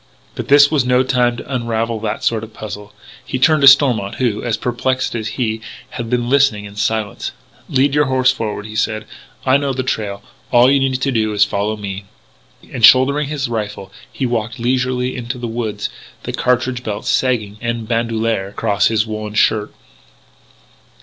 [0.33, 2.91] But this was no time to unravel that sort of puzzle.
[3.23, 7.33] He turned to Stormont who, as perplexed as he, had been listening in silence.
[7.69, 9.05] "Lead your horse forward," he said.
[9.45, 10.23] "I know the trail.
[10.49, 12.05] All you need do is to follow me."
[12.73, 15.87] And, shouldering his rifle, he walked leisurely into the woods,
[16.23, 19.71] the cartridge belt sagging en bandouliere across his woollen undershirt.